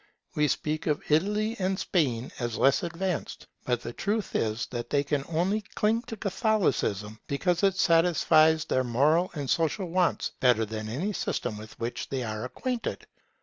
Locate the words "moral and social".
8.83-9.85